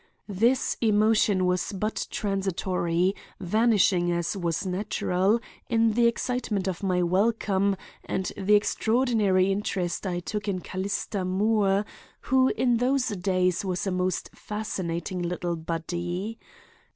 [0.27, 5.39] This emotion was but transitory, vanishing, as was natural,
[5.69, 11.85] in the excitement of my welcome and the extraordinary interest I took in Callista Moore,
[12.21, 16.39] who in those days was a most fascinating little body.